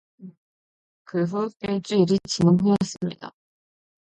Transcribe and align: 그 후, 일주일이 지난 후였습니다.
그 1.03 1.25
후, 1.25 1.47
일주일이 1.59 2.17
지난 2.27 2.59
후였습니다. 2.59 3.31